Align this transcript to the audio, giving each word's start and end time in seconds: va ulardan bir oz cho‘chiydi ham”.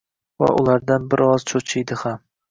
va 0.43 0.47
ulardan 0.61 1.05
bir 1.11 1.23
oz 1.25 1.45
cho‘chiydi 1.51 1.99
ham”. 2.05 2.17